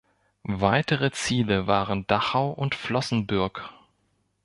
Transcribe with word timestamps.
Weitere 0.49 1.11
Ziele 1.11 1.67
waren 1.67 2.07
Dachau 2.07 2.49
und 2.49 2.73
Flossenbürg. 2.73 3.69